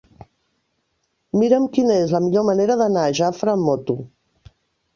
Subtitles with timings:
[1.41, 4.01] Mira'm quina és la millor manera d'anar a Jafre amb moto.